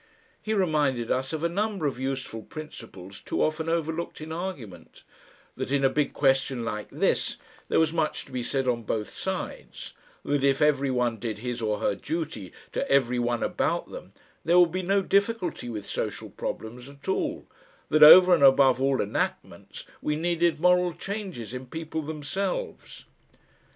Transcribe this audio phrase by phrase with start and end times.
[0.41, 5.03] He reminded us of a number of useful principles too often overlooked in argument,
[5.55, 7.37] that in a big question like this
[7.69, 9.93] there was much to be said on both sides,
[10.25, 14.57] that if every one did his or her duty to every one about them there
[14.57, 17.45] would be no difficulty with social problems at all,
[17.89, 23.05] that over and above all enactments we needed moral changes in people themselves.